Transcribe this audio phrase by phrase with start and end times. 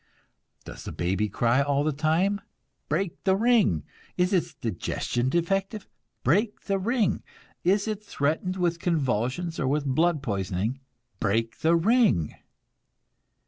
[0.65, 2.41] Does the baby cry all the time?
[2.89, 3.83] Break the ring!
[4.17, 5.87] Is its digestion defective?
[6.23, 7.21] Break the ring!
[7.63, 10.79] Is it threatened with convulsions or with blood poisoning?
[11.19, 12.33] Break the ring!